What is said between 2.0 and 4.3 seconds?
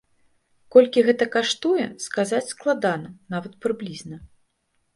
сказаць складана, нават прыблізна.